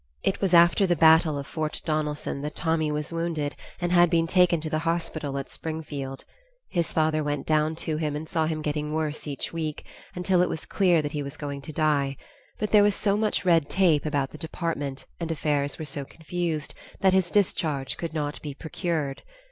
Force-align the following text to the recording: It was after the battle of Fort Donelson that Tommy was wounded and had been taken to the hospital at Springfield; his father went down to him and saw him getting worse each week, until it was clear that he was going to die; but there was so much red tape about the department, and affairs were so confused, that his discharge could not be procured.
It 0.23 0.41
was 0.41 0.55
after 0.55 0.87
the 0.87 0.95
battle 0.95 1.37
of 1.37 1.45
Fort 1.45 1.79
Donelson 1.85 2.41
that 2.41 2.55
Tommy 2.55 2.91
was 2.91 3.13
wounded 3.13 3.53
and 3.79 3.91
had 3.91 4.09
been 4.09 4.25
taken 4.25 4.59
to 4.61 4.67
the 4.71 4.79
hospital 4.79 5.37
at 5.37 5.51
Springfield; 5.51 6.25
his 6.69 6.91
father 6.91 7.23
went 7.23 7.45
down 7.45 7.75
to 7.85 7.97
him 7.97 8.15
and 8.15 8.27
saw 8.27 8.47
him 8.47 8.63
getting 8.63 8.91
worse 8.93 9.27
each 9.27 9.53
week, 9.53 9.85
until 10.15 10.41
it 10.41 10.49
was 10.49 10.65
clear 10.65 11.03
that 11.03 11.11
he 11.11 11.21
was 11.21 11.37
going 11.37 11.61
to 11.61 11.71
die; 11.71 12.17
but 12.57 12.71
there 12.71 12.81
was 12.81 12.95
so 12.95 13.15
much 13.15 13.45
red 13.45 13.69
tape 13.69 14.07
about 14.07 14.31
the 14.31 14.39
department, 14.39 15.05
and 15.19 15.29
affairs 15.31 15.77
were 15.77 15.85
so 15.85 16.03
confused, 16.03 16.73
that 17.01 17.13
his 17.13 17.29
discharge 17.29 17.95
could 17.95 18.11
not 18.15 18.41
be 18.41 18.55
procured. 18.55 19.21